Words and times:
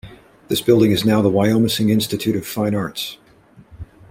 This 0.47 0.61
building 0.61 0.89
is 0.89 1.05
now 1.05 1.21
the 1.21 1.29
Wyomissing 1.29 1.91
Institute 1.91 2.35
of 2.35 2.43
Fine 2.47 2.73
Arts. 2.73 3.19